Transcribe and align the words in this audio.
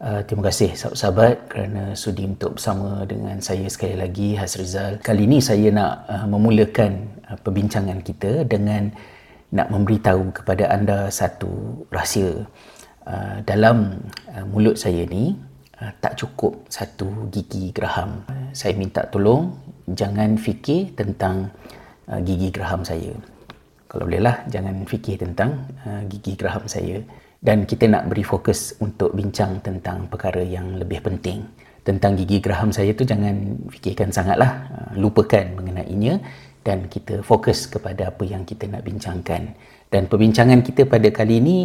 Uh, 0.00 0.24
terima 0.24 0.48
kasih 0.48 0.72
sahabat-sahabat 0.72 1.52
kerana 1.52 1.82
sudi 1.92 2.24
untuk 2.24 2.56
bersama 2.56 3.04
dengan 3.04 3.36
saya 3.44 3.68
sekali 3.68 4.00
lagi 4.00 4.32
Hasrizal. 4.32 4.96
Kali 4.96 5.28
ini 5.28 5.44
saya 5.44 5.68
nak 5.68 6.08
uh, 6.08 6.24
memulakan 6.24 7.20
uh, 7.28 7.36
perbincangan 7.36 8.00
kita 8.00 8.48
dengan 8.48 8.96
nak 9.52 9.68
memberitahu 9.68 10.40
kepada 10.40 10.72
anda 10.72 11.12
satu 11.12 11.84
rahsia. 11.92 12.48
Uh, 13.04 13.44
dalam 13.44 14.00
uh, 14.32 14.40
mulut 14.48 14.80
saya 14.80 15.04
ni 15.04 15.36
uh, 15.84 15.92
tak 16.00 16.16
cukup 16.16 16.64
satu 16.72 17.28
gigi 17.28 17.68
geraham. 17.68 18.24
Uh, 18.32 18.48
saya 18.56 18.72
minta 18.80 19.04
tolong 19.04 19.52
jangan 19.84 20.40
fikir 20.40 20.96
tentang 20.96 21.52
uh, 22.08 22.24
gigi 22.24 22.48
geraham 22.48 22.80
saya. 22.88 23.12
Kalau 23.84 24.08
bolehlah 24.08 24.48
jangan 24.48 24.80
fikir 24.88 25.20
tentang 25.20 25.68
uh, 25.84 26.00
gigi 26.08 26.40
geraham 26.40 26.64
saya 26.64 27.04
dan 27.40 27.64
kita 27.64 27.88
nak 27.88 28.12
beri 28.12 28.20
fokus 28.20 28.76
untuk 28.84 29.16
bincang 29.16 29.64
tentang 29.64 30.04
perkara 30.12 30.44
yang 30.44 30.76
lebih 30.76 31.00
penting. 31.00 31.40
Tentang 31.80 32.12
gigi 32.12 32.44
geraham 32.44 32.68
saya 32.68 32.92
tu 32.92 33.08
jangan 33.08 33.56
fikirkan 33.72 34.12
sangatlah, 34.12 34.68
uh, 34.68 34.92
lupakan 35.00 35.48
mengenainya 35.56 36.20
dan 36.60 36.92
kita 36.92 37.24
fokus 37.24 37.64
kepada 37.64 38.12
apa 38.12 38.20
yang 38.28 38.44
kita 38.44 38.68
nak 38.68 38.84
bincangkan. 38.84 39.56
Dan 39.88 40.04
perbincangan 40.04 40.60
kita 40.60 40.84
pada 40.84 41.08
kali 41.08 41.40
ini 41.40 41.58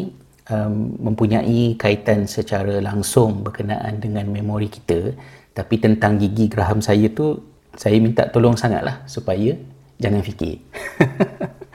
um, 0.48 0.96
mempunyai 1.12 1.76
kaitan 1.76 2.24
secara 2.24 2.80
langsung 2.80 3.44
berkenaan 3.44 4.00
dengan 4.00 4.32
memori 4.32 4.72
kita, 4.72 5.12
tapi 5.52 5.76
tentang 5.84 6.16
gigi 6.16 6.48
geraham 6.48 6.80
saya 6.80 7.12
tu 7.12 7.36
saya 7.76 8.00
minta 8.00 8.24
tolong 8.32 8.55
sangatlah 8.55 9.04
supaya 9.12 9.52
jangan 10.00 10.24
fikir. 10.24 10.64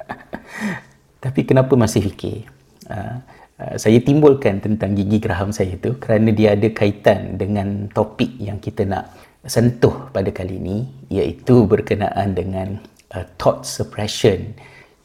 tapi 1.25 1.45
kenapa 1.45 1.77
masih 1.77 2.09
fikir? 2.09 2.49
Uh, 2.89 3.21
saya 3.77 3.99
timbulkan 4.01 4.63
tentang 4.63 4.97
gigi 4.97 5.21
geraham 5.21 5.53
saya 5.53 5.77
itu 5.77 5.97
kerana 6.01 6.33
dia 6.33 6.57
ada 6.57 6.69
kaitan 6.73 7.37
dengan 7.37 7.89
topik 7.93 8.33
yang 8.41 8.57
kita 8.57 8.89
nak 8.89 9.13
sentuh 9.45 10.13
pada 10.13 10.29
kali 10.33 10.61
ini 10.61 10.79
iaitu 11.09 11.65
berkenaan 11.65 12.37
dengan 12.37 12.77
uh, 13.17 13.25
thought 13.41 13.65
suppression 13.65 14.53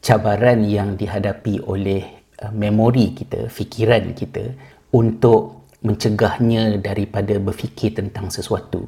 cabaran 0.04 0.64
yang 0.64 0.94
dihadapi 0.94 1.64
oleh 1.64 2.04
uh, 2.44 2.52
memori 2.52 3.16
kita, 3.16 3.48
fikiran 3.48 4.12
kita 4.12 4.52
untuk 4.92 5.68
mencegahnya 5.84 6.80
daripada 6.80 7.36
berfikir 7.36 7.94
tentang 7.96 8.32
sesuatu. 8.32 8.84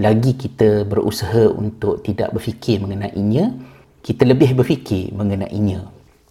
Lagi 0.00 0.34
kita 0.34 0.88
berusaha 0.88 1.52
untuk 1.52 2.00
tidak 2.02 2.32
berfikir 2.32 2.80
mengenainya, 2.80 3.52
kita 4.00 4.24
lebih 4.24 4.56
berfikir 4.56 5.12
mengenainya. 5.12 5.84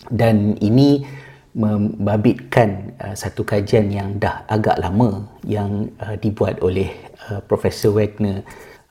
Dan 0.10 0.58
ini 0.60 1.06
membabitkan 1.52 2.96
uh, 3.00 3.16
satu 3.16 3.44
kajian 3.44 3.92
yang 3.92 4.16
dah 4.16 4.48
agak 4.48 4.80
lama 4.80 5.28
yang 5.44 5.92
uh, 6.00 6.16
dibuat 6.16 6.64
oleh 6.64 6.92
uh, 7.28 7.44
Profesor 7.44 7.92
Wagner. 7.92 8.44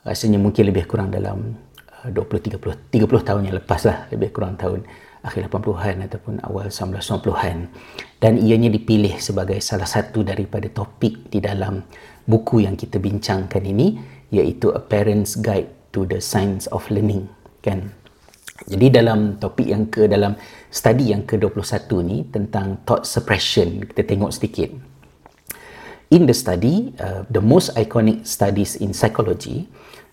Rasanya 0.05 0.41
mungkin 0.41 0.69
lebih 0.69 0.85
kurang 0.85 1.13
dalam 1.13 1.57
uh, 2.05 2.11
20 2.13 2.57
30 2.57 2.93
30 2.93 3.29
tahun 3.29 3.43
yang 3.49 3.57
lepas 3.61 3.81
lah 3.89 4.09
lebih 4.13 4.33
kurang 4.33 4.61
tahun 4.61 4.85
akhir 5.21 5.53
80-an 5.53 6.09
ataupun 6.09 6.41
awal 6.49 6.73
1990-an 6.73 7.69
dan 8.25 8.41
ianya 8.41 8.73
dipilih 8.73 9.21
sebagai 9.21 9.61
salah 9.61 9.85
satu 9.85 10.25
daripada 10.25 10.65
topik 10.73 11.29
di 11.29 11.45
dalam 11.45 11.85
buku 12.25 12.65
yang 12.65 12.73
kita 12.77 12.97
bincangkan 12.97 13.61
ini 13.61 14.01
iaitu 14.33 14.73
A 14.73 14.81
Parent's 14.81 15.37
Guide 15.37 15.69
to 15.93 16.09
the 16.09 16.25
Science 16.25 16.65
of 16.73 16.89
Learning 16.89 17.29
kan 17.61 17.93
jadi 18.69 19.01
dalam 19.01 19.41
topik 19.41 19.65
yang 19.65 19.89
ke 19.89 20.05
dalam 20.05 20.37
study 20.69 21.17
yang 21.17 21.25
ke-21 21.25 21.89
ni 22.05 22.29
tentang 22.29 22.77
thought 22.85 23.09
suppression 23.09 23.89
kita 23.89 24.05
tengok 24.05 24.31
sedikit. 24.37 24.69
In 26.11 26.27
the 26.27 26.37
study 26.37 26.93
uh, 27.01 27.25
the 27.31 27.41
most 27.41 27.73
iconic 27.79 28.27
studies 28.27 28.77
in 28.77 28.93
psychology 28.93 29.71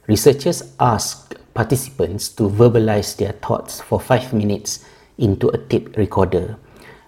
researchers 0.07 0.63
ask 0.79 1.35
participants 1.51 2.29
to 2.31 2.47
verbalize 2.47 3.17
their 3.17 3.33
thoughts 3.43 3.81
for 3.81 3.97
5 3.99 4.31
minutes 4.31 4.85
into 5.17 5.49
a 5.51 5.59
tape 5.59 5.97
recorder. 5.97 6.55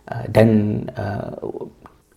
Uh, 0.10 0.26
dan 0.26 0.84
uh, 0.98 1.38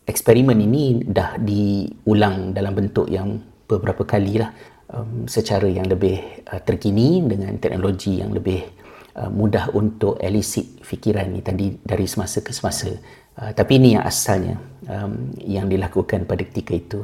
eksperimen 0.08 0.56
ini 0.58 1.04
dah 1.04 1.36
diulang 1.36 2.56
dalam 2.56 2.72
bentuk 2.72 3.06
yang 3.06 3.36
beberapa 3.68 4.02
kali 4.02 4.40
lah 4.40 4.50
um, 4.90 5.28
secara 5.28 5.68
yang 5.68 5.86
lebih 5.86 6.18
uh, 6.48 6.60
terkini 6.64 7.20
dengan 7.20 7.60
teknologi 7.60 8.18
yang 8.18 8.32
lebih 8.32 8.81
Uh, 9.12 9.28
mudah 9.28 9.68
untuk 9.76 10.16
elicit 10.24 10.80
fikiran 10.80 11.28
ni 11.28 11.44
tadi 11.44 11.76
dari 11.84 12.08
semasa 12.08 12.40
ke 12.40 12.48
semasa. 12.48 12.88
Uh, 13.36 13.52
tapi 13.52 13.76
ini 13.76 13.92
yang 13.92 14.08
asalnya 14.08 14.56
um, 14.88 15.28
yang 15.36 15.68
dilakukan 15.68 16.24
pada 16.24 16.40
ketika 16.40 16.72
itu. 16.72 17.00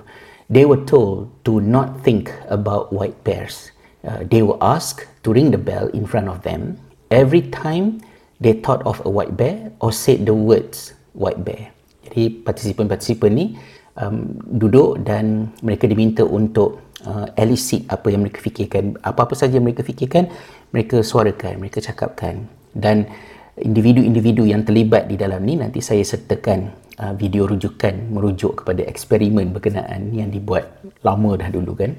They 0.49 0.65
were 0.65 0.89
told 0.89 1.29
to 1.45 1.61
not 1.61 2.01
think 2.01 2.33
about 2.49 2.89
white 2.89 3.21
bears. 3.29 3.77
Uh, 4.01 4.25
they 4.25 4.41
were 4.41 4.57
asked 4.65 5.05
to 5.21 5.37
ring 5.37 5.53
the 5.53 5.61
bell 5.61 5.93
in 5.93 6.09
front 6.09 6.33
of 6.33 6.41
them 6.49 6.81
every 7.13 7.45
time 7.45 8.01
they 8.41 8.57
thought 8.57 8.81
of 8.89 9.05
a 9.05 9.11
white 9.13 9.37
bear 9.37 9.69
or 9.85 9.93
said 9.93 10.25
the 10.25 10.33
words 10.33 10.97
white 11.13 11.45
bear. 11.45 11.77
Jadi 12.09 12.41
partisipan-partisipan 12.41 13.31
ni 13.37 13.53
um, 14.01 14.33
duduk 14.57 15.05
dan 15.05 15.53
mereka 15.61 15.85
diminta 15.85 16.25
untuk 16.25 16.88
uh, 17.07 17.27
elicit 17.39 17.87
apa 17.87 18.11
yang 18.11 18.27
mereka 18.27 18.43
fikirkan. 18.43 18.99
Apa-apa 19.05 19.39
saja 19.39 19.61
yang 19.61 19.67
mereka 19.67 19.87
fikirkan 19.87 20.27
mereka 20.75 21.05
suarakan 21.05 21.63
mereka 21.63 21.79
cakapkan. 21.85 22.49
Dan 22.75 23.07
individu-individu 23.59 24.47
yang 24.47 24.63
terlibat 24.63 25.11
di 25.11 25.19
dalam 25.19 25.43
ni 25.43 25.59
nanti 25.59 25.83
saya 25.83 26.03
sertakan 26.03 26.71
uh, 26.99 27.15
video 27.15 27.47
rujukan 27.47 28.11
merujuk 28.11 28.63
kepada 28.63 28.87
eksperimen 28.87 29.51
berkenaan 29.51 30.15
yang 30.15 30.31
dibuat 30.31 30.71
lama 31.03 31.39
dah 31.39 31.51
dulu 31.51 31.75
kan? 31.75 31.93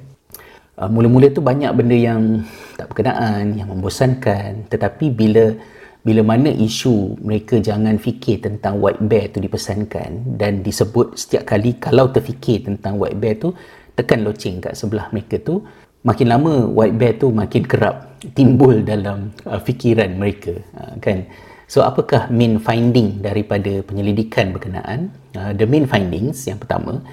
Uh, 0.79 0.88
mula-mula 0.88 1.27
tu 1.31 1.43
banyak 1.43 1.71
benda 1.75 1.95
yang 1.95 2.47
tak 2.79 2.88
berkenaan 2.91 3.55
yang 3.55 3.67
membosankan. 3.67 4.67
Tetapi 4.71 5.11
bila 5.11 5.51
bila 5.99 6.23
mana 6.23 6.47
isu 6.47 7.19
mereka 7.19 7.59
jangan 7.59 7.99
fikir 7.99 8.39
tentang 8.39 8.79
white 8.79 9.03
bear 9.03 9.27
tu 9.35 9.43
dipesankan 9.43 10.39
dan 10.39 10.63
disebut 10.63 11.19
setiap 11.19 11.43
kali 11.43 11.75
kalau 11.75 12.07
terfikir 12.07 12.63
tentang 12.63 12.95
white 12.95 13.19
bear 13.19 13.35
tu 13.35 13.51
tekan 13.99 14.23
loceng 14.23 14.63
kat 14.63 14.79
sebelah 14.79 15.11
mereka 15.11 15.35
tu 15.43 15.67
makin 16.07 16.31
lama 16.31 16.63
white 16.71 16.95
bear 16.95 17.19
tu 17.19 17.27
makin 17.35 17.67
kerap 17.67 18.15
timbul 18.31 18.79
dalam 18.87 19.35
uh, 19.43 19.59
fikiran 19.59 20.15
mereka 20.15 20.55
uh, 20.79 20.95
kan? 21.03 21.27
So 21.69 21.85
apakah 21.85 22.31
main 22.33 22.57
finding 22.57 23.21
daripada 23.21 23.83
penyelidikan 23.85 24.55
berkenaan? 24.55 25.11
Uh, 25.35 25.51
the 25.53 25.67
main 25.67 25.85
findings 25.85 26.47
yang 26.47 26.57
pertama 26.57 27.03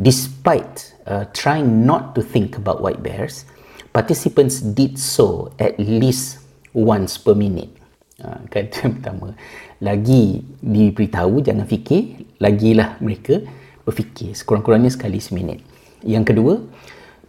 despite 0.00 0.96
uh, 1.04 1.28
trying 1.36 1.84
not 1.84 2.16
to 2.16 2.24
think 2.24 2.56
about 2.56 2.80
white 2.80 3.04
bears 3.04 3.44
participants 3.92 4.64
did 4.64 4.96
so 4.96 5.52
at 5.60 5.76
least 5.76 6.40
once 6.72 7.20
per 7.20 7.36
minute. 7.36 7.70
Uh, 8.18 8.40
kan? 8.48 8.66
Itu 8.72 8.88
yang 8.88 8.94
pertama. 8.98 9.28
Lagi 9.84 10.42
diberitahu 10.64 11.44
jangan 11.44 11.68
fikir 11.68 12.24
lagilah 12.40 12.96
mereka 13.04 13.44
berfikir 13.84 14.36
sekurang-kurangnya 14.36 14.92
sekali 14.92 15.18
seminit 15.20 15.69
yang 16.04 16.24
kedua, 16.24 16.60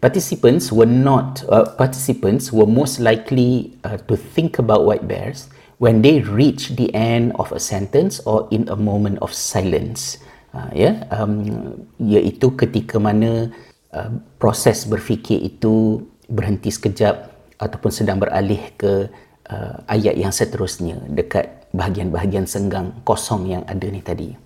participants 0.02 0.74
were 0.74 0.88
not 0.88 1.46
uh, 1.46 1.70
participants 1.78 2.50
were 2.50 2.66
most 2.66 2.98
likely 2.98 3.78
uh, 3.86 3.96
to 4.10 4.18
think 4.18 4.58
about 4.58 4.82
white 4.82 5.06
bears 5.06 5.46
when 5.78 6.02
they 6.02 6.20
reach 6.22 6.74
the 6.74 6.90
end 6.94 7.32
of 7.38 7.50
a 7.54 7.60
sentence 7.62 8.18
or 8.26 8.50
in 8.50 8.66
a 8.70 8.76
moment 8.76 9.18
of 9.22 9.30
silence. 9.30 10.18
Uh, 10.52 10.68
ya, 10.76 10.82
yeah? 10.84 10.94
um, 11.16 11.48
iaitu 11.96 12.52
ketika 12.60 13.00
mana 13.00 13.48
uh, 13.96 14.10
proses 14.36 14.84
berfikir 14.84 15.40
itu 15.40 16.04
berhenti 16.28 16.68
sekejap 16.68 17.32
ataupun 17.56 17.88
sedang 17.88 18.20
beralih 18.20 18.60
ke 18.76 19.08
uh, 19.48 19.76
ayat 19.88 20.18
yang 20.18 20.34
seterusnya 20.34 21.00
dekat 21.08 21.62
bahagian-bahagian 21.72 22.44
senggang 22.44 22.92
kosong 23.06 23.48
yang 23.48 23.64
ada 23.64 23.86
ni 23.88 24.04
tadi. 24.04 24.36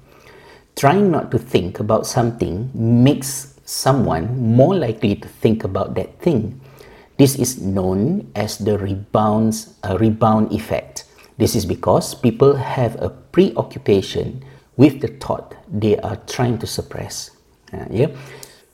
Trying 0.77 1.09
not 1.11 1.33
to 1.33 1.41
think 1.41 1.81
about 1.81 2.05
something 2.05 2.69
makes 2.77 3.56
someone 3.67 4.31
more 4.57 4.73
likely 4.73 5.19
to 5.19 5.29
think 5.29 5.67
about 5.67 5.99
that 5.99 6.17
thing. 6.23 6.57
This 7.19 7.37
is 7.37 7.61
known 7.61 8.31
as 8.39 8.57
the 8.63 8.79
rebounds, 8.79 9.75
uh, 9.85 9.99
rebound 9.99 10.55
effect. 10.55 11.05
This 11.37 11.53
is 11.53 11.67
because 11.67 12.15
people 12.15 12.57
have 12.57 12.97
a 13.03 13.11
preoccupation 13.11 14.41
with 14.81 15.03
the 15.03 15.09
thought 15.21 15.53
they 15.69 15.99
are 16.01 16.17
trying 16.25 16.57
to 16.63 16.67
suppress. 16.67 17.35
Uh, 17.75 17.85
yeah? 17.91 18.09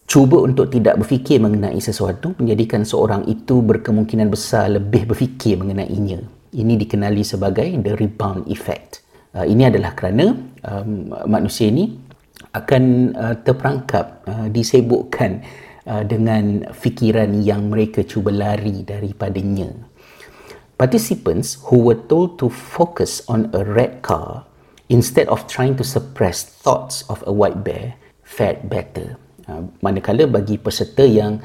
Cuba 0.07 0.45
untuk 0.45 0.69
tidak 0.69 1.01
berfikir 1.01 1.41
mengenai 1.41 1.81
sesuatu 1.81 2.37
menjadikan 2.37 2.85
seorang 2.85 3.25
itu 3.25 3.65
berkemungkinan 3.65 4.29
besar 4.29 4.69
lebih 4.69 5.09
berfikir 5.09 5.57
mengenainya. 5.57 6.21
Ini 6.53 6.75
dikenali 6.77 7.25
sebagai 7.25 7.65
the 7.81 7.97
rebound 7.97 8.45
effect. 8.53 9.01
Uh, 9.33 9.49
ini 9.49 9.65
adalah 9.65 9.97
kerana 9.97 10.37
um, 10.69 11.17
manusia 11.25 11.73
ini 11.73 12.12
akan 12.51 13.15
uh, 13.15 13.35
terperangkap 13.47 14.27
uh, 14.27 14.47
disebukkan 14.51 15.43
uh, 15.87 16.03
dengan 16.03 16.67
fikiran 16.75 17.31
yang 17.41 17.71
mereka 17.71 18.03
cuba 18.03 18.35
lari 18.35 18.83
daripadanya. 18.83 19.71
Participants 20.77 21.63
who 21.71 21.79
were 21.87 21.99
told 22.11 22.43
to 22.43 22.51
focus 22.51 23.23
on 23.31 23.47
a 23.55 23.63
red 23.63 24.03
car 24.03 24.43
instead 24.91 25.31
of 25.31 25.47
trying 25.47 25.79
to 25.79 25.87
suppress 25.87 26.43
thoughts 26.43 27.07
of 27.07 27.23
a 27.25 27.33
white 27.33 27.63
bear 27.63 27.95
fared 28.27 28.67
better. 28.67 29.15
Uh, 29.47 29.67
manakala 29.83 30.27
bagi 30.27 30.59
peserta 30.59 31.07
yang 31.07 31.39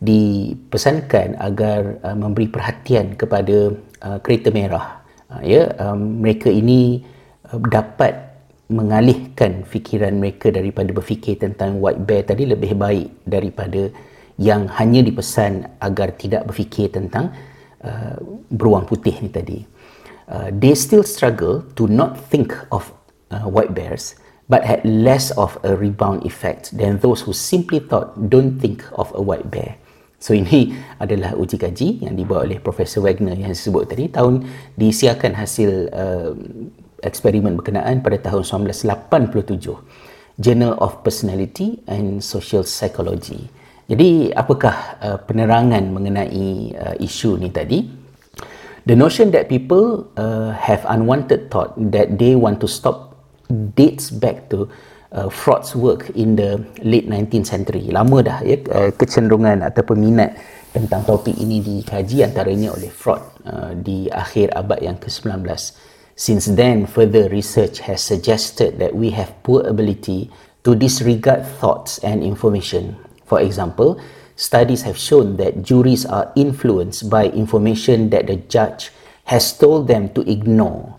dipesankan 0.00 1.36
agar 1.36 2.00
uh, 2.00 2.16
memberi 2.16 2.48
perhatian 2.48 3.14
kepada 3.14 3.76
uh, 4.00 4.18
kereta 4.24 4.48
merah. 4.48 5.04
Uh, 5.30 5.42
ya 5.44 5.62
um, 5.78 6.24
mereka 6.24 6.48
ini 6.48 7.04
uh, 7.52 7.60
dapat 7.60 8.29
mengalihkan 8.70 9.66
fikiran 9.66 10.14
mereka 10.16 10.54
daripada 10.54 10.94
berfikir 10.94 11.36
tentang 11.42 11.82
white 11.82 12.06
bear 12.06 12.22
tadi 12.22 12.46
lebih 12.46 12.78
baik 12.78 13.10
daripada 13.26 13.90
yang 14.38 14.70
hanya 14.78 15.02
dipesan 15.02 15.66
agar 15.82 16.14
tidak 16.14 16.46
berfikir 16.46 16.88
tentang 16.88 17.34
uh, 17.82 18.16
beruang 18.48 18.86
putih 18.86 19.18
ni 19.20 19.28
tadi. 19.28 19.66
Uh, 20.30 20.54
they 20.54 20.72
still 20.78 21.02
struggle 21.02 21.66
to 21.74 21.90
not 21.90 22.14
think 22.30 22.54
of 22.70 22.94
uh, 23.34 23.44
white 23.50 23.74
bears 23.74 24.14
but 24.46 24.62
had 24.62 24.82
less 24.86 25.34
of 25.34 25.58
a 25.66 25.74
rebound 25.74 26.22
effect 26.22 26.70
than 26.78 26.98
those 27.02 27.26
who 27.26 27.34
simply 27.34 27.82
thought 27.82 28.14
don't 28.30 28.58
think 28.62 28.86
of 28.94 29.10
a 29.18 29.22
white 29.22 29.50
bear. 29.50 29.78
So 30.20 30.36
ini 30.36 30.76
adalah 31.00 31.32
uji 31.32 31.56
kaji 31.56 31.88
yang 32.04 32.12
dibuat 32.12 32.44
oleh 32.44 32.60
Profesor 32.60 33.00
Wagner 33.00 33.32
yang 33.32 33.56
saya 33.56 33.72
sebut 33.72 33.88
tadi 33.88 34.04
tahun 34.12 34.44
disiarkan 34.76 35.32
hasil 35.32 35.70
uh, 35.90 36.36
eksperimen 37.02 37.56
berkenaan 37.58 38.04
pada 38.04 38.20
tahun 38.20 38.44
1987 38.44 40.40
Journal 40.40 40.72
of 40.80 41.04
Personality 41.04 41.84
and 41.84 42.24
Social 42.24 42.64
Psychology. 42.64 43.50
Jadi 43.90 44.30
apakah 44.32 44.76
uh, 45.02 45.18
penerangan 45.20 45.82
mengenai 45.90 46.72
uh, 46.78 46.94
isu 46.96 47.36
ni 47.36 47.50
tadi? 47.50 47.84
The 48.88 48.96
notion 48.96 49.28
that 49.36 49.52
people 49.52 50.08
uh, 50.16 50.56
have 50.56 50.86
unwanted 50.88 51.52
thought 51.52 51.76
that 51.92 52.16
they 52.16 52.32
want 52.32 52.64
to 52.64 52.68
stop 52.70 53.20
dates 53.50 54.08
back 54.08 54.48
to 54.54 54.70
uh, 55.12 55.28
Freud's 55.28 55.76
work 55.76 56.08
in 56.14 56.38
the 56.38 56.62
late 56.80 57.10
19th 57.10 57.50
century. 57.50 57.90
Lama 57.90 58.22
dah 58.24 58.38
ya 58.40 58.56
uh, 58.72 58.90
kecenderungan 58.94 59.60
atau 59.66 59.84
peminat 59.84 60.38
tentang 60.70 61.02
topik 61.02 61.34
ini 61.34 61.58
dikaji 61.60 62.22
antaranya 62.22 62.70
oleh 62.72 62.88
Freud 62.88 63.20
uh, 63.44 63.74
di 63.74 64.06
akhir 64.06 64.54
abad 64.54 64.78
yang 64.80 64.96
ke-19. 64.96 65.44
Since 66.20 66.52
then, 66.52 66.84
further 66.84 67.30
research 67.30 67.80
has 67.88 68.04
suggested 68.04 68.78
that 68.78 68.94
we 68.94 69.08
have 69.16 69.32
poor 69.42 69.64
ability 69.64 70.28
to 70.64 70.74
disregard 70.74 71.46
thoughts 71.46 71.96
and 72.04 72.22
information. 72.22 73.00
For 73.24 73.40
example, 73.40 73.98
studies 74.36 74.82
have 74.82 74.98
shown 74.98 75.38
that 75.38 75.62
juries 75.62 76.04
are 76.04 76.30
influenced 76.36 77.08
by 77.08 77.32
information 77.32 78.10
that 78.10 78.26
the 78.26 78.36
judge 78.36 78.92
has 79.32 79.56
told 79.56 79.88
them 79.88 80.12
to 80.12 80.20
ignore. 80.30 80.94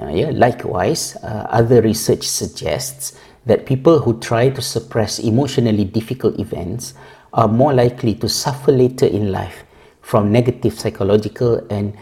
Uh, 0.00 0.08
yeah, 0.08 0.30
likewise, 0.32 1.16
uh, 1.16 1.52
other 1.52 1.82
research 1.82 2.24
suggests 2.24 3.12
that 3.44 3.66
people 3.66 3.98
who 3.98 4.18
try 4.20 4.48
to 4.48 4.62
suppress 4.62 5.18
emotionally 5.18 5.84
difficult 5.84 6.40
events 6.40 6.94
are 7.34 7.46
more 7.46 7.74
likely 7.74 8.14
to 8.14 8.26
suffer 8.26 8.72
later 8.72 9.04
in 9.04 9.32
life 9.32 9.64
from 10.00 10.32
negative 10.32 10.80
psychological 10.80 11.60
and 11.68 11.92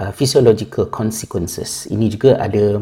uh, 0.00 0.12
physiological 0.16 0.88
consequences. 0.88 1.84
Ini 1.92 2.08
juga 2.08 2.40
ada 2.40 2.80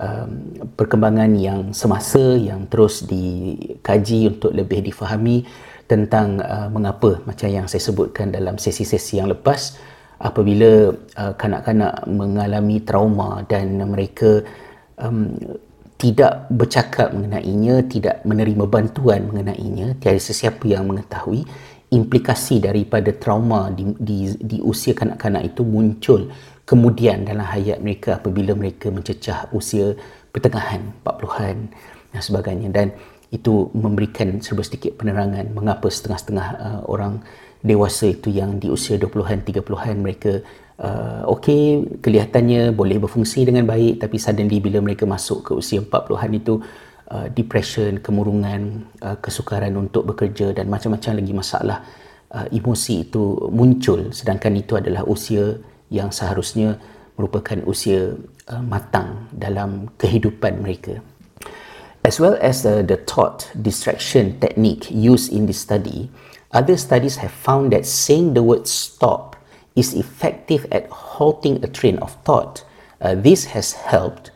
um, 0.00 0.30
perkembangan 0.74 1.30
yang 1.36 1.60
semasa 1.76 2.40
yang 2.40 2.64
terus 2.72 3.04
dikaji 3.04 4.32
untuk 4.32 4.56
lebih 4.56 4.80
difahami 4.80 5.44
tentang 5.86 6.42
uh, 6.42 6.66
mengapa 6.72 7.22
macam 7.28 7.46
yang 7.46 7.68
saya 7.70 7.84
sebutkan 7.84 8.34
dalam 8.34 8.58
sesi-sesi 8.58 9.22
yang 9.22 9.30
lepas 9.30 9.78
apabila 10.18 10.96
uh, 10.96 11.32
kanak-kanak 11.36 12.08
mengalami 12.08 12.82
trauma 12.82 13.44
dan 13.46 13.76
mereka 13.84 14.42
um, 14.96 15.36
tidak 15.96 16.44
bercakap 16.52 17.08
mengenainya, 17.16 17.80
tidak 17.88 18.20
menerima 18.28 18.68
bantuan 18.68 19.32
mengenainya, 19.32 19.96
tiada 19.96 20.20
sesiapa 20.20 20.68
yang 20.68 20.84
mengetahui 20.84 21.48
implikasi 21.90 22.58
daripada 22.58 23.14
trauma 23.14 23.70
di, 23.70 23.94
di, 23.98 24.34
di 24.38 24.58
usia 24.58 24.92
kanak-kanak 24.92 25.54
itu 25.54 25.62
muncul 25.62 26.26
kemudian 26.66 27.22
dalam 27.22 27.46
hayat 27.46 27.78
mereka 27.78 28.18
apabila 28.18 28.52
mereka 28.58 28.90
mencecah 28.90 29.46
usia 29.54 29.94
pertengahan 30.34 30.82
40-an 31.06 31.56
dan 32.10 32.20
sebagainya. 32.20 32.68
Dan 32.74 32.88
itu 33.30 33.70
memberikan 33.74 34.38
serba 34.42 34.62
sedikit 34.62 34.98
penerangan 34.98 35.50
mengapa 35.54 35.90
setengah-setengah 35.90 36.46
uh, 36.58 36.80
orang 36.86 37.22
dewasa 37.62 38.12
itu 38.14 38.30
yang 38.30 38.62
di 38.62 38.70
usia 38.70 38.98
20-an 38.98 39.42
30-an 39.42 39.96
mereka 39.98 40.38
uh, 40.78 41.26
okey 41.34 41.98
kelihatannya 41.98 42.70
boleh 42.70 43.02
berfungsi 43.02 43.42
dengan 43.42 43.66
baik 43.66 43.98
tapi 43.98 44.16
suddenly 44.22 44.62
bila 44.62 44.78
mereka 44.78 45.02
masuk 45.08 45.42
ke 45.42 45.52
usia 45.58 45.82
40-an 45.82 46.30
itu 46.38 46.62
uh, 47.10 47.26
depression, 47.30 47.98
kemurungan, 48.02 48.86
uh, 49.02 49.16
kesukaran 49.22 49.74
untuk 49.78 50.06
bekerja 50.10 50.54
dan 50.54 50.66
macam-macam 50.70 51.12
lagi 51.22 51.32
masalah 51.32 51.78
uh, 52.34 52.46
emosi 52.50 53.06
itu 53.08 53.50
muncul 53.50 54.10
sedangkan 54.10 54.58
itu 54.58 54.74
adalah 54.76 55.06
usia 55.06 55.58
yang 55.90 56.10
seharusnya 56.10 56.78
merupakan 57.16 57.62
usia 57.64 58.14
uh, 58.50 58.62
matang 58.62 59.30
dalam 59.32 59.88
kehidupan 59.96 60.60
mereka. 60.60 61.00
As 62.06 62.22
well 62.22 62.38
as 62.38 62.62
uh, 62.62 62.86
the 62.86 63.02
thought 63.02 63.50
distraction 63.58 64.38
technique 64.38 64.86
used 64.94 65.32
in 65.32 65.50
this 65.50 65.58
study, 65.58 66.06
other 66.54 66.78
studies 66.78 67.18
have 67.18 67.34
found 67.34 67.74
that 67.74 67.82
saying 67.82 68.38
the 68.38 68.46
word 68.46 68.70
stop 68.70 69.34
is 69.74 69.90
effective 69.92 70.70
at 70.70 70.86
halting 70.90 71.58
a 71.64 71.68
train 71.68 71.98
of 71.98 72.14
thought. 72.22 72.62
Uh, 73.02 73.18
this 73.18 73.50
has 73.50 73.74
helped 73.74 74.30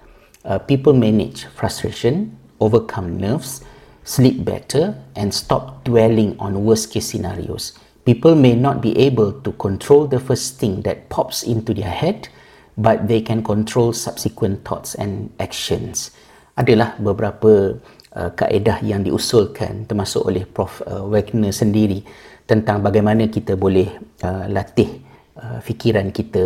uh, 0.45 0.59
people 0.59 0.93
manage 0.93 1.47
frustration, 1.55 2.37
overcome 2.61 3.17
nerves, 3.19 3.65
sleep 4.05 4.45
better, 4.45 4.95
and 5.17 5.33
stop 5.33 5.83
dwelling 5.85 6.37
on 6.39 6.65
worst 6.65 6.93
case 6.93 7.11
scenarios. 7.11 7.75
People 8.05 8.37
may 8.37 8.55
not 8.55 8.81
be 8.81 8.97
able 8.97 9.33
to 9.43 9.53
control 9.57 10.07
the 10.07 10.21
first 10.21 10.61
thing 10.61 10.85
that 10.85 11.09
pops 11.09 11.43
into 11.43 11.75
their 11.75 11.91
head, 11.91 12.29
but 12.77 13.09
they 13.09 13.21
can 13.21 13.43
control 13.43 13.93
subsequent 13.93 14.65
thoughts 14.65 14.95
and 14.95 15.33
actions. 15.41 16.13
Adalah 16.55 16.97
beberapa 17.01 17.81
uh, 18.15 18.31
kaedah 18.37 18.85
yang 18.85 19.05
diusulkan 19.05 19.89
termasuk 19.89 20.29
oleh 20.29 20.45
Prof. 20.45 20.85
Uh, 20.85 21.09
Wagner 21.09 21.53
sendiri 21.53 22.05
tentang 22.45 22.85
bagaimana 22.85 23.27
kita 23.27 23.57
boleh 23.57 23.89
uh, 24.23 24.47
latih 24.47 25.11
Uh, 25.41 25.57
fikiran 25.65 26.13
kita 26.13 26.43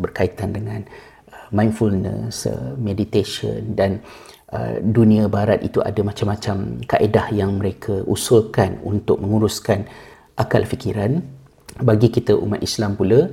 berkaitan 0.00 0.56
dengan 0.56 0.80
uh, 1.28 1.48
mindfulness, 1.52 2.48
uh, 2.48 2.72
meditation 2.80 3.76
dan 3.76 4.00
uh, 4.52 4.80
dunia 4.80 5.28
barat 5.28 5.60
itu 5.64 5.80
ada 5.84 6.00
macam-macam 6.04 6.84
kaedah 6.84 7.26
yang 7.32 7.56
mereka 7.60 8.04
usulkan 8.04 8.80
untuk 8.84 9.20
menguruskan 9.20 9.84
akal 10.36 10.64
fikiran. 10.64 11.20
Bagi 11.78 12.10
kita 12.10 12.34
umat 12.34 12.58
Islam 12.64 12.98
pula, 12.98 13.30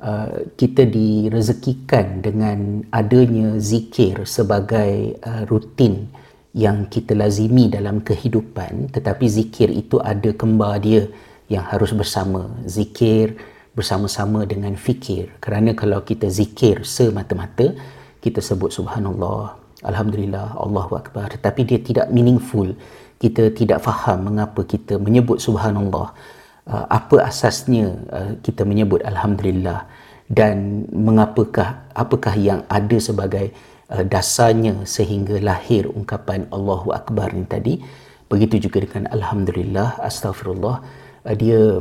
uh, 0.00 0.36
kita 0.58 0.84
direzekikan 0.84 2.20
dengan 2.20 2.84
adanya 2.92 3.56
zikir 3.56 4.28
sebagai 4.28 5.16
uh, 5.24 5.42
rutin 5.48 6.08
yang 6.56 6.88
kita 6.88 7.12
lazimi 7.12 7.68
dalam 7.68 8.00
kehidupan 8.00 8.88
tetapi 8.88 9.28
zikir 9.28 9.68
itu 9.68 10.00
ada 10.00 10.32
kembar 10.32 10.80
dia 10.80 11.04
yang 11.52 11.60
harus 11.68 11.92
bersama 11.92 12.48
zikir 12.64 13.36
bersama-sama 13.76 14.48
dengan 14.48 14.72
fikir 14.72 15.36
kerana 15.36 15.76
kalau 15.76 16.00
kita 16.00 16.32
zikir 16.32 16.80
semata-mata 16.80 17.76
kita 18.24 18.40
sebut 18.40 18.72
subhanallah 18.72 19.65
alhamdulillah 19.86 20.58
Allahu 20.58 20.98
akbar. 20.98 21.30
Tetapi 21.30 21.60
dia 21.62 21.78
tidak 21.78 22.06
meaningful. 22.10 22.74
Kita 23.16 23.48
tidak 23.54 23.80
faham 23.80 24.28
mengapa 24.28 24.60
kita 24.60 25.00
menyebut 25.00 25.40
subhanallah. 25.40 26.12
Uh, 26.66 26.84
apa 26.90 27.30
asasnya 27.30 27.94
uh, 28.10 28.32
kita 28.44 28.66
menyebut 28.66 29.00
alhamdulillah? 29.06 29.88
Dan 30.26 30.84
mengapakah 30.90 31.86
apakah 31.94 32.34
yang 32.34 32.66
ada 32.66 32.98
sebagai 32.98 33.54
uh, 33.88 34.02
dasarnya 34.02 34.82
sehingga 34.84 35.38
lahir 35.38 35.86
ungkapan 35.88 36.50
Allahu 36.50 36.90
akbar 36.92 37.32
ni 37.32 37.46
tadi? 37.46 37.80
Begitu 38.26 38.66
juga 38.66 38.82
dengan 38.82 39.06
alhamdulillah 39.14 40.02
astagfirullah 40.02 41.06
dia 41.38 41.78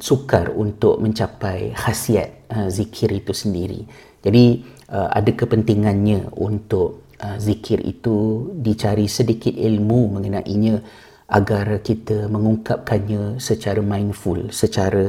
sukar 0.00 0.52
untuk 0.52 1.00
mencapai 1.00 1.72
khasiat 1.76 2.48
zikir 2.68 3.12
itu 3.12 3.32
sendiri. 3.32 3.84
Jadi 4.20 4.64
ada 4.88 5.28
kepentingannya 5.28 6.32
untuk 6.36 7.03
zikir 7.38 7.80
itu 7.84 8.50
dicari 8.58 9.06
sedikit 9.06 9.54
ilmu 9.54 10.18
mengenainya 10.18 10.82
agar 11.30 11.80
kita 11.80 12.28
mengungkapkannya 12.28 13.40
secara 13.40 13.80
mindful, 13.80 14.52
secara 14.52 15.08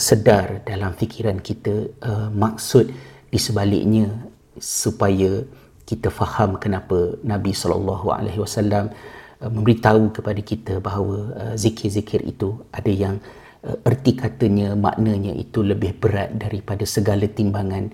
sedar 0.00 0.64
dalam 0.64 0.96
fikiran 0.96 1.36
kita 1.42 1.90
maksud 2.32 2.88
di 3.28 3.38
sebaliknya 3.38 4.08
supaya 4.56 5.44
kita 5.84 6.08
faham 6.08 6.56
kenapa 6.56 7.18
Nabi 7.20 7.52
sallallahu 7.52 8.08
alaihi 8.08 8.40
wasallam 8.40 8.88
Uh, 9.40 9.48
memberitahu 9.48 10.12
kepada 10.12 10.36
kita 10.44 10.84
bahawa 10.84 11.32
uh, 11.32 11.54
zikir-zikir 11.56 12.20
itu 12.28 12.60
ada 12.76 12.92
yang 12.92 13.16
uh, 13.64 13.88
erti 13.88 14.12
katanya 14.12 14.76
maknanya 14.76 15.32
itu 15.32 15.64
lebih 15.64 15.96
berat 15.96 16.36
daripada 16.36 16.84
segala 16.84 17.24
timbangan 17.24 17.88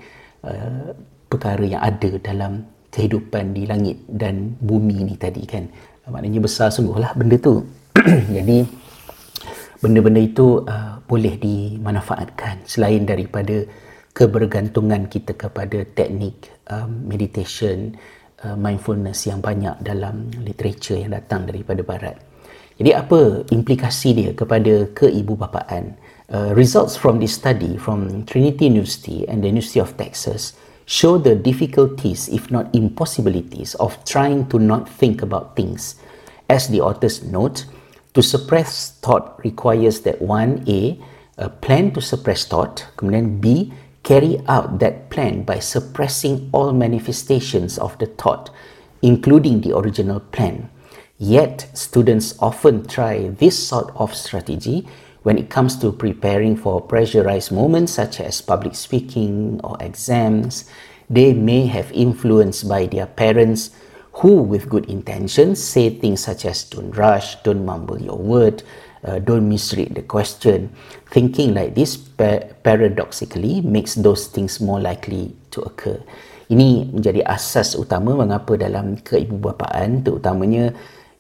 perkara 1.27 1.67
yang 1.67 1.83
ada 1.83 2.23
dalam 2.23 2.63
kehidupan 2.97 3.53
di 3.53 3.69
langit 3.69 4.01
dan 4.09 4.57
bumi 4.57 5.05
ni 5.05 5.21
tadi 5.21 5.45
kan? 5.45 5.69
Maknanya 6.09 6.41
besar 6.41 6.73
sungguhlah 6.73 7.13
benda 7.13 7.37
tu. 7.37 7.61
Jadi 8.37 8.65
benda-benda 9.85 10.23
itu 10.25 10.65
uh, 10.65 10.97
boleh 11.05 11.37
dimanfaatkan 11.37 12.65
selain 12.65 13.05
daripada 13.05 13.69
kebergantungan 14.17 15.13
kita 15.13 15.37
kepada 15.37 15.85
teknik 15.93 16.49
um, 16.73 17.05
meditation 17.05 17.93
uh, 18.41 18.57
mindfulness 18.57 19.29
yang 19.29 19.45
banyak 19.45 19.77
dalam 19.85 20.33
literature 20.41 20.97
yang 20.97 21.13
datang 21.13 21.45
daripada 21.45 21.85
barat. 21.85 22.17
Jadi 22.77 22.91
apa 22.93 23.45
implikasi 23.53 24.09
dia 24.13 24.31
kepada 24.37 24.89
keibubapaan 24.93 25.97
uh, 26.33 26.53
results 26.53 26.97
from 26.97 27.21
this 27.21 27.37
study 27.37 27.77
from 27.81 28.25
Trinity 28.29 28.69
University 28.69 29.25
and 29.29 29.41
the 29.41 29.49
University 29.49 29.81
of 29.81 29.97
Texas 29.97 30.57
show 30.87 31.19
the 31.19 31.35
difficulties 31.35 32.29
if 32.29 32.51
not 32.51 32.73
impossibilities 32.75 33.75
of 33.77 34.03
trying 34.05 34.47
to 34.49 34.59
not 34.59 34.89
think 34.89 35.21
about 35.21 35.57
things 35.57 35.97
as 36.49 36.69
the 36.69 36.81
authors 36.81 37.23
note 37.25 37.67
to 38.15 38.23
suppress 38.23 38.93
thought 39.03 39.39
requires 39.45 40.01
that 40.01 40.23
one 40.23 40.65
A, 40.67 40.99
a 41.37 41.51
plan 41.51 41.93
to 41.93 42.01
suppress 42.01 42.47
thought, 42.47 42.87
kemudian 42.97 43.41
B, 43.41 43.75
carry 44.05 44.41
out 44.49 44.79
that 44.79 45.11
plan 45.11 45.43
by 45.43 45.59
suppressing 45.59 46.49
all 46.53 46.73
manifestations 46.73 47.77
of 47.77 47.99
the 47.99 48.07
thought, 48.07 48.49
including 49.03 49.61
the 49.61 49.77
original 49.77 50.21
plan. 50.21 50.71
Yet, 51.19 51.69
students 51.75 52.39
often 52.41 52.87
try 52.87 53.29
this 53.29 53.59
sort 53.59 53.93
of 53.97 54.15
strategy 54.15 54.87
when 55.27 55.43
it 55.43 55.51
comes 55.51 55.75
to 55.75 55.91
preparing 55.91 56.55
for 56.55 56.79
pressurized 56.79 57.51
moments 57.51 57.99
such 57.99 58.23
as 58.23 58.39
public 58.39 58.79
speaking 58.79 59.59
or 59.67 59.75
exams. 59.83 60.71
They 61.11 61.35
may 61.35 61.67
have 61.67 61.91
influenced 61.91 62.71
by 62.71 62.87
their 62.87 63.11
parents' 63.11 63.75
who 64.23 64.39
with 64.47 64.71
good 64.71 64.87
intentions 64.87 65.59
say 65.59 65.91
things 65.91 66.23
such 66.23 66.47
as 66.47 66.63
don't 66.71 66.95
rush, 66.95 67.43
don't 67.43 67.67
mumble 67.67 67.99
your 67.99 68.15
word, 68.15 68.63
uh, 69.03 69.19
don't 69.19 69.51
misread 69.51 69.99
the 69.99 70.07
question. 70.07 70.71
Thinking 71.11 71.59
like 71.59 71.75
this 71.75 71.99
pa- 71.99 72.47
paradoxically 72.63 73.67
makes 73.67 73.99
those 73.99 74.31
things 74.31 74.63
more 74.63 74.79
likely 74.79 75.35
to 75.51 75.59
occur. 75.67 75.99
Ini 76.47 76.95
menjadi 76.95 77.27
asas 77.27 77.75
utama 77.75 78.15
mengapa 78.15 78.55
dalam 78.55 79.03
keibubapaan 79.03 80.07
terutamanya 80.07 80.71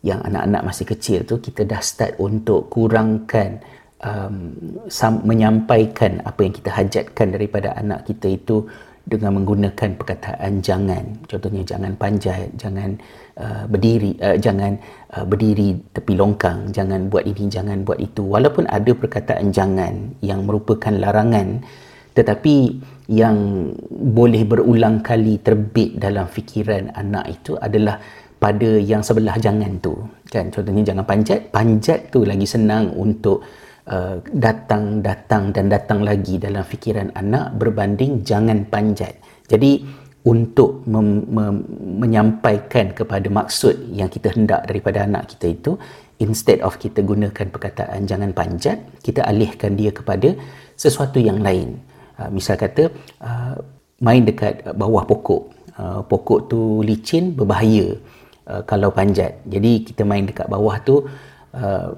yang 0.07 0.23
anak-anak 0.23 0.63
masih 0.63 0.87
kecil 0.87 1.27
tu 1.27 1.43
kita 1.43 1.67
dah 1.67 1.83
start 1.83 2.15
untuk 2.23 2.71
kurangkan 2.71 3.59
um, 4.05 4.53
menyampaikan 5.25 6.21
apa 6.27 6.41
yang 6.45 6.55
kita 6.55 6.71
hajatkan 6.73 7.33
daripada 7.33 7.73
anak 7.79 8.05
kita 8.05 8.37
itu 8.37 8.67
dengan 9.07 9.39
menggunakan 9.39 9.95
perkataan 9.95 10.59
jangan. 10.67 11.15
Contohnya 11.31 11.63
jangan 11.63 11.95
panjat 11.95 12.51
jangan 12.59 12.99
uh, 13.39 13.63
berdiri 13.71 14.19
uh, 14.19 14.35
jangan 14.35 14.75
uh, 15.15 15.23
berdiri 15.23 15.79
tepi 15.95 16.19
longkang 16.19 16.75
jangan 16.75 17.07
buat 17.07 17.23
ini 17.23 17.47
jangan 17.47 17.87
buat 17.87 18.03
itu. 18.03 18.27
Walaupun 18.27 18.67
ada 18.67 18.91
perkataan 18.91 19.55
jangan 19.55 20.11
yang 20.27 20.43
merupakan 20.43 20.91
larangan 20.91 21.63
tetapi 22.19 22.83
yang 23.07 23.71
boleh 23.93 24.43
berulang 24.43 25.05
kali 25.05 25.39
terbit 25.39 26.01
dalam 26.03 26.27
fikiran 26.27 26.91
anak 26.99 27.31
itu 27.31 27.55
adalah 27.63 28.03
pada 28.43 28.81
yang 28.83 29.07
sebelah 29.07 29.39
jangan 29.39 29.79
tu. 29.79 29.95
Kan? 30.27 30.51
Contohnya 30.51 30.83
jangan 30.83 31.07
panjat 31.07 31.47
panjat 31.55 32.11
tu 32.11 32.27
lagi 32.27 32.45
senang 32.45 32.91
untuk 32.91 33.47
Uh, 33.87 34.19
datang 34.35 34.99
datang 34.99 35.55
dan 35.55 35.71
datang 35.71 36.03
lagi 36.03 36.43
dalam 36.43 36.67
fikiran 36.67 37.15
anak 37.15 37.55
berbanding 37.55 38.27
jangan 38.27 38.67
panjat. 38.67 39.15
Jadi 39.47 39.87
untuk 40.27 40.83
mem- 40.91 41.23
mem- 41.31 41.63
menyampaikan 42.03 42.91
kepada 42.91 43.31
maksud 43.31 43.95
yang 43.95 44.11
kita 44.11 44.35
hendak 44.35 44.67
daripada 44.67 45.07
anak 45.07 45.31
kita 45.31 45.55
itu 45.55 45.73
instead 46.19 46.59
of 46.67 46.75
kita 46.83 46.99
gunakan 46.99 47.47
perkataan 47.47 48.11
jangan 48.11 48.35
panjat 48.35 48.83
kita 49.07 49.23
alihkan 49.23 49.79
dia 49.79 49.95
kepada 49.95 50.35
sesuatu 50.75 51.23
yang 51.23 51.39
lain. 51.39 51.79
Uh, 52.19 52.27
misal 52.35 52.59
kata 52.59 52.91
uh, 53.23 53.55
main 54.03 54.27
dekat 54.27 54.67
bawah 54.75 55.07
pokok. 55.07 55.55
Uh, 55.79 56.03
pokok 56.03 56.51
tu 56.51 56.83
licin 56.83 57.39
berbahaya 57.39 57.95
uh, 58.51 58.67
kalau 58.67 58.91
panjat. 58.91 59.39
Jadi 59.47 59.87
kita 59.87 60.03
main 60.03 60.27
dekat 60.27 60.51
bawah 60.51 60.75
tu 60.83 61.07
Uh, 61.57 61.97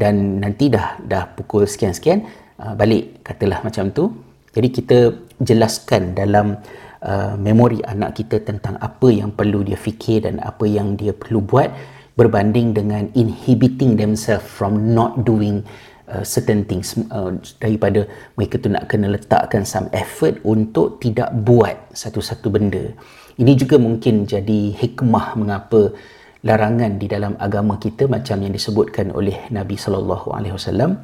dan 0.00 0.40
nanti 0.40 0.72
dah 0.72 0.96
dah 1.04 1.28
pukul 1.36 1.68
sekian-sekian 1.68 2.24
uh, 2.56 2.72
balik 2.72 3.20
katalah 3.20 3.60
macam 3.60 3.92
tu. 3.92 4.08
Jadi 4.56 4.68
kita 4.72 4.98
jelaskan 5.36 6.16
dalam 6.16 6.56
uh, 7.04 7.36
memori 7.36 7.84
anak 7.84 8.16
kita 8.16 8.40
tentang 8.40 8.80
apa 8.80 9.12
yang 9.12 9.36
perlu 9.36 9.60
dia 9.60 9.76
fikir 9.76 10.24
dan 10.24 10.40
apa 10.40 10.64
yang 10.64 10.96
dia 10.96 11.12
perlu 11.12 11.44
buat 11.44 11.68
berbanding 12.16 12.72
dengan 12.72 13.10
inhibiting 13.12 14.00
themselves 14.00 14.46
from 14.46 14.96
not 14.96 15.26
doing 15.28 15.60
uh, 16.08 16.24
certain 16.24 16.64
things. 16.64 16.96
Uh, 17.12 17.36
daripada 17.60 18.08
mereka 18.38 18.56
tu 18.62 18.72
nak 18.72 18.88
kena 18.88 19.12
letakkan 19.12 19.66
some 19.66 19.92
effort 19.92 20.40
untuk 20.46 21.04
tidak 21.04 21.34
buat 21.44 21.76
satu-satu 21.92 22.48
benda. 22.48 22.96
Ini 23.34 23.52
juga 23.58 23.76
mungkin 23.82 24.24
jadi 24.24 24.72
hikmah 24.72 25.34
mengapa 25.34 25.90
larangan 26.44 27.00
di 27.00 27.08
dalam 27.08 27.34
agama 27.40 27.80
kita 27.80 28.04
macam 28.04 28.36
yang 28.44 28.52
disebutkan 28.52 29.10
oleh 29.16 29.48
Nabi 29.48 29.80
sallallahu 29.80 30.28
alaihi 30.36 30.54
wasallam 30.54 31.00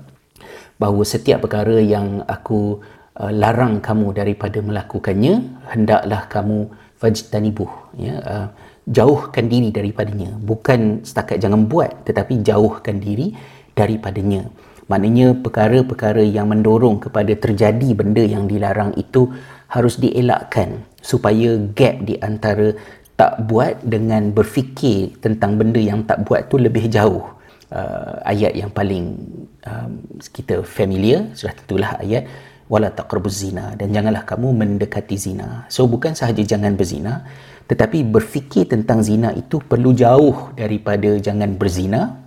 bahawa 0.77 1.03
setiap 1.03 1.49
perkara 1.49 1.81
yang 1.81 2.21
aku 2.29 2.85
uh, 3.17 3.33
larang 3.33 3.81
kamu 3.81 4.13
daripada 4.13 4.61
melakukannya 4.61 5.41
hendaklah 5.73 6.29
kamu 6.29 6.69
fajtanibuh 7.01 7.73
ya 7.97 8.15
uh, 8.21 8.47
jauhkan 8.91 9.47
diri 9.49 9.73
daripadanya. 9.73 10.37
Bukan 10.37 11.07
setakat 11.07 11.41
jangan 11.41 11.65
buat 11.71 12.05
tetapi 12.05 12.45
jauhkan 12.45 13.01
diri 13.01 13.33
daripadanya. 13.73 14.51
Maknanya 14.91 15.39
perkara-perkara 15.39 16.27
yang 16.27 16.51
mendorong 16.51 16.99
kepada 16.99 17.31
terjadi 17.39 17.95
benda 17.95 18.27
yang 18.27 18.51
dilarang 18.51 18.91
itu 18.99 19.31
harus 19.71 20.03
dielakkan 20.03 20.83
supaya 20.99 21.55
gap 21.79 22.03
di 22.03 22.19
antara 22.19 22.75
tak 23.21 23.37
buat 23.45 23.85
dengan 23.85 24.33
berfikir 24.33 25.13
tentang 25.21 25.61
benda 25.61 25.77
yang 25.77 26.01
tak 26.09 26.25
buat 26.25 26.49
tu 26.49 26.57
lebih 26.57 26.89
jauh. 26.89 27.37
Uh, 27.69 28.17
ayat 28.25 28.57
yang 28.57 28.73
paling 28.73 29.15
um, 29.63 29.93
kita 30.33 30.65
familiar 30.65 31.29
sudah 31.39 31.55
tentulah 31.55 31.91
ayat 32.03 32.27
wala 32.67 32.89
taqrabuz 32.91 33.47
zina 33.47 33.79
dan 33.79 33.93
janganlah 33.95 34.25
kamu 34.25 34.57
mendekati 34.57 35.21
zina. 35.21 35.69
So 35.69 35.85
bukan 35.85 36.17
sahaja 36.17 36.41
jangan 36.41 36.81
berzina 36.81 37.29
tetapi 37.71 38.03
berfikir 38.09 38.67
tentang 38.67 39.05
zina 39.07 39.31
itu 39.37 39.63
perlu 39.63 39.95
jauh 39.95 40.51
daripada 40.59 41.15
jangan 41.21 41.55
berzina 41.61 42.19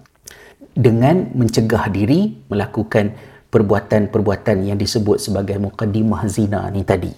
dengan 0.77 1.33
mencegah 1.35 1.89
diri 1.89 2.38
melakukan 2.47 3.17
perbuatan-perbuatan 3.51 4.69
yang 4.69 4.77
disebut 4.79 5.19
sebagai 5.19 5.57
muqaddimah 5.59 6.23
zina 6.31 6.69
ni 6.71 6.85
tadi 6.88 7.12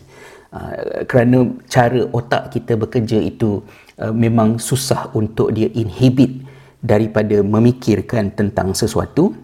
Ah, 0.56 1.04
kerana 1.04 1.52
cara 1.68 2.08
otak 2.16 2.56
kita 2.56 2.80
bekerja 2.80 3.20
itu 3.20 3.60
uh, 4.00 4.16
memang 4.16 4.56
susah 4.56 5.12
untuk 5.12 5.52
dia 5.52 5.68
inhibit 5.76 6.48
daripada 6.80 7.44
memikirkan 7.44 8.32
tentang 8.32 8.72
sesuatu. 8.72 9.36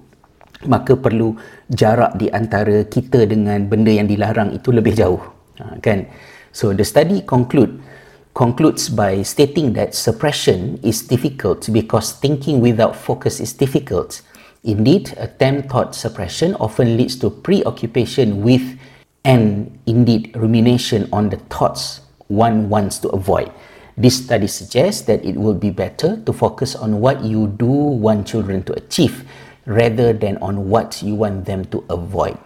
Maka 0.72 0.96
perlu 0.96 1.36
jarak 1.68 2.16
di 2.16 2.32
antara 2.32 2.88
kita 2.88 3.28
dengan 3.28 3.68
benda 3.68 3.92
yang 3.92 4.08
dilarang 4.08 4.56
itu 4.56 4.72
lebih 4.72 4.96
jauh. 4.96 5.20
Uh, 5.60 5.76
kan? 5.84 6.08
So 6.56 6.72
the 6.72 6.88
study 6.88 7.28
conclude 7.28 7.84
concludes 8.32 8.88
by 8.88 9.20
stating 9.28 9.76
that 9.76 9.92
suppression 9.92 10.80
is 10.80 11.04
difficult 11.04 11.68
because 11.76 12.16
thinking 12.24 12.64
without 12.64 12.96
focus 12.96 13.44
is 13.44 13.52
difficult. 13.52 14.24
Indeed 14.64 15.12
attempt 15.20 15.76
thought 15.76 15.92
suppression 15.92 16.56
often 16.56 16.96
leads 16.96 17.20
to 17.20 17.36
preoccupation 17.36 18.48
with 18.48 18.80
and 19.24 19.78
indeed 19.86 20.36
rumination 20.36 21.08
on 21.12 21.30
the 21.30 21.38
thoughts 21.50 22.02
one 22.28 22.70
wants 22.70 22.98
to 23.00 23.10
avoid. 23.10 23.52
This 23.98 24.24
study 24.24 24.48
suggests 24.48 25.04
that 25.12 25.24
it 25.26 25.36
will 25.36 25.54
be 25.54 25.70
better 25.70 26.18
to 26.24 26.32
focus 26.34 26.76
on 26.76 27.02
what 27.02 27.22
you 27.24 27.48
do 27.60 27.68
want 27.68 28.26
children 28.26 28.64
to 28.64 28.74
achieve 28.74 29.28
rather 29.66 30.14
than 30.14 30.38
on 30.38 30.70
what 30.70 31.04
you 31.04 31.14
want 31.16 31.46
them 31.46 31.66
to 31.76 31.84
avoid. 31.90 32.40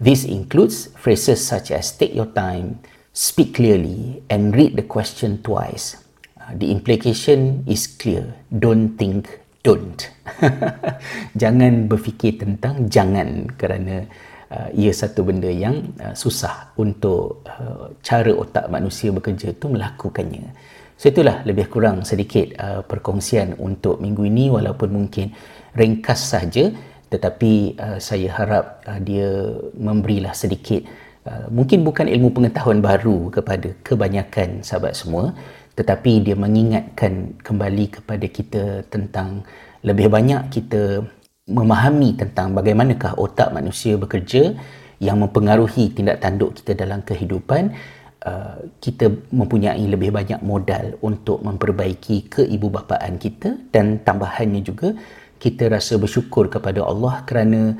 This 0.00 0.24
includes 0.24 0.88
phrases 0.98 1.46
such 1.46 1.70
as 1.70 1.92
take 1.92 2.14
your 2.14 2.26
time, 2.26 2.80
speak 3.12 3.54
clearly, 3.54 4.22
and 4.28 4.54
read 4.56 4.76
the 4.76 4.82
question 4.82 5.42
twice. 5.42 5.96
Uh, 6.40 6.56
the 6.56 6.70
implication 6.72 7.64
is 7.68 7.86
clear. 7.86 8.34
Don't 8.48 8.96
think, 8.96 9.40
don't. 9.62 10.10
jangan 11.40 11.86
berfikir 11.86 12.40
tentang 12.40 12.88
jangan 12.88 13.52
kerana 13.60 14.08
uh, 14.50 14.68
ia 14.74 14.92
satu 14.92 15.22
benda 15.24 15.48
yang 15.48 15.94
uh, 16.02 16.12
susah 16.12 16.74
untuk 16.76 17.46
uh, 17.46 17.94
cara 18.02 18.34
otak 18.34 18.66
manusia 18.68 19.14
bekerja 19.14 19.54
itu 19.54 19.66
melakukannya. 19.70 20.50
So 21.00 21.08
itulah 21.08 21.40
lebih 21.48 21.72
kurang 21.72 22.04
sedikit 22.04 22.52
uh, 22.60 22.84
perkongsian 22.84 23.56
untuk 23.56 24.04
minggu 24.04 24.28
ini 24.28 24.52
walaupun 24.52 24.92
mungkin 24.92 25.32
ringkas 25.72 26.36
saja 26.36 26.68
tetapi 27.08 27.74
uh, 27.80 27.98
saya 27.98 28.28
harap 28.30 28.84
uh, 28.84 29.00
dia 29.00 29.48
memberilah 29.74 30.36
sedikit 30.36 30.84
uh, 31.24 31.48
mungkin 31.48 31.88
bukan 31.88 32.04
ilmu 32.04 32.36
pengetahuan 32.36 32.84
baru 32.84 33.32
kepada 33.32 33.72
kebanyakan 33.80 34.60
sahabat 34.60 34.92
semua 34.92 35.32
tetapi 35.72 36.20
dia 36.20 36.36
mengingatkan 36.36 37.32
kembali 37.40 37.96
kepada 37.96 38.26
kita 38.28 38.64
tentang 38.92 39.40
lebih 39.80 40.12
banyak 40.12 40.52
kita 40.52 41.00
memahami 41.50 42.14
tentang 42.14 42.54
bagaimanakah 42.54 43.18
otak 43.18 43.50
manusia 43.50 43.98
bekerja 43.98 44.54
yang 45.02 45.18
mempengaruhi 45.18 45.90
tindak 45.90 46.22
tanduk 46.22 46.54
kita 46.54 46.78
dalam 46.78 47.02
kehidupan 47.02 47.74
uh, 48.24 48.56
kita 48.78 49.10
mempunyai 49.32 49.82
lebih 49.88 50.14
banyak 50.14 50.40
modal 50.44 50.94
untuk 51.02 51.42
memperbaiki 51.42 52.30
keibubapaan 52.30 53.16
kita 53.16 53.56
dan 53.74 53.98
tambahannya 54.04 54.62
juga 54.62 54.94
kita 55.40 55.72
rasa 55.72 55.96
bersyukur 55.96 56.52
kepada 56.52 56.84
Allah 56.84 57.24
kerana 57.24 57.74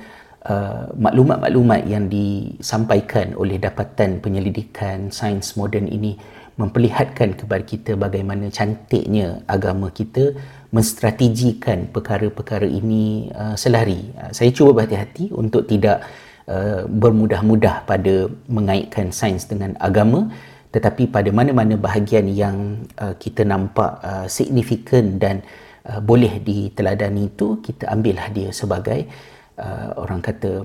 uh, 0.48 0.88
maklumat-maklumat 0.96 1.84
yang 1.84 2.08
disampaikan 2.08 3.36
oleh 3.36 3.60
dapatan 3.60 4.18
penyelidikan 4.24 5.12
sains 5.12 5.54
moden 5.60 5.86
ini 5.86 6.16
memperlihatkan 6.60 7.40
kepada 7.40 7.64
kita 7.64 7.92
bagaimana 7.96 8.52
cantiknya 8.52 9.40
agama 9.48 9.88
kita 9.88 10.36
menstrategikan 10.70 11.88
perkara-perkara 11.88 12.68
ini 12.68 13.32
uh, 13.32 13.56
selari. 13.56 14.12
Uh, 14.14 14.30
saya 14.36 14.52
cuba 14.52 14.76
berhati-hati 14.76 15.32
untuk 15.32 15.64
tidak 15.64 16.04
uh, 16.46 16.84
bermudah-mudah 16.84 17.88
pada 17.88 18.28
mengaitkan 18.46 19.08
sains 19.08 19.48
dengan 19.48 19.72
agama 19.80 20.28
tetapi 20.70 21.10
pada 21.10 21.34
mana-mana 21.34 21.74
bahagian 21.74 22.30
yang 22.30 22.86
uh, 23.02 23.14
kita 23.18 23.42
nampak 23.42 23.98
uh, 24.06 24.26
signifikan 24.30 25.18
dan 25.18 25.42
uh, 25.90 25.98
boleh 25.98 26.38
diteladani 26.38 27.26
itu 27.26 27.58
kita 27.58 27.90
ambillah 27.90 28.30
dia 28.30 28.54
sebagai 28.54 29.10
uh, 29.58 29.98
orang 29.98 30.22
kata 30.22 30.62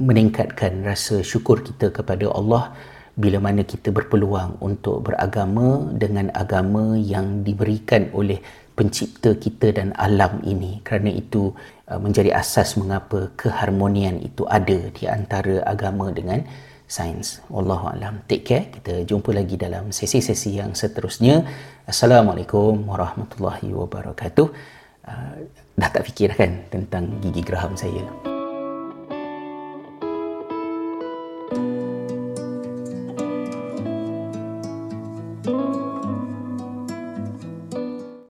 meningkatkan 0.00 0.80
rasa 0.82 1.20
syukur 1.20 1.60
kita 1.60 1.92
kepada 1.92 2.26
Allah 2.32 2.72
bila 3.14 3.38
mana 3.38 3.62
kita 3.62 3.94
berpeluang 3.94 4.58
untuk 4.58 5.06
beragama 5.06 5.86
dengan 5.94 6.34
agama 6.34 6.98
yang 6.98 7.46
diberikan 7.46 8.10
oleh 8.10 8.42
pencipta 8.74 9.38
kita 9.38 9.70
dan 9.70 9.94
alam 9.94 10.42
ini 10.42 10.82
kerana 10.82 11.14
itu 11.14 11.54
uh, 11.86 11.98
menjadi 12.02 12.34
asas 12.34 12.74
mengapa 12.74 13.30
keharmonian 13.38 14.18
itu 14.18 14.42
ada 14.50 14.90
di 14.90 15.06
antara 15.06 15.62
agama 15.62 16.10
dengan 16.10 16.42
sains. 16.90 17.40
Wallahu 17.48 17.94
alam. 17.94 18.20
Take 18.26 18.44
care. 18.44 18.66
Kita 18.74 19.06
jumpa 19.06 19.30
lagi 19.30 19.54
dalam 19.54 19.94
sesi-sesi 19.94 20.58
yang 20.58 20.74
seterusnya. 20.74 21.46
Assalamualaikum 21.86 22.82
warahmatullahi 22.82 23.70
wabarakatuh. 23.70 24.46
Uh, 25.06 25.34
dah 25.78 25.90
tak 25.90 26.02
fikir 26.10 26.34
kan 26.34 26.66
tentang 26.66 27.14
gigi 27.22 27.46
geraham 27.46 27.78
saya. 27.78 28.33